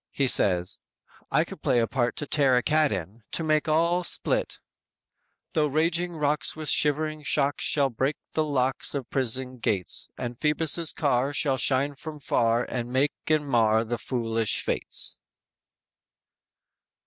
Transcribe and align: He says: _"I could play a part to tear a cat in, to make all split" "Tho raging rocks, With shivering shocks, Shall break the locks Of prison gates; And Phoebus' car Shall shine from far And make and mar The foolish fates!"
He 0.09 0.27
says: 0.27 0.79
_"I 1.31 1.43
could 1.43 1.61
play 1.61 1.77
a 1.77 1.85
part 1.85 2.15
to 2.15 2.25
tear 2.25 2.57
a 2.57 2.63
cat 2.63 2.91
in, 2.91 3.21
to 3.33 3.43
make 3.43 3.67
all 3.67 4.03
split" 4.03 4.57
"Tho 5.53 5.67
raging 5.67 6.13
rocks, 6.15 6.55
With 6.55 6.69
shivering 6.71 7.21
shocks, 7.21 7.65
Shall 7.65 7.91
break 7.91 8.15
the 8.31 8.43
locks 8.43 8.95
Of 8.95 9.11
prison 9.11 9.59
gates; 9.59 10.09
And 10.17 10.35
Phoebus' 10.35 10.91
car 10.91 11.33
Shall 11.35 11.57
shine 11.59 11.93
from 11.93 12.19
far 12.19 12.63
And 12.63 12.89
make 12.91 13.13
and 13.27 13.47
mar 13.47 13.83
The 13.83 13.99
foolish 13.99 14.63
fates!" 14.63 15.19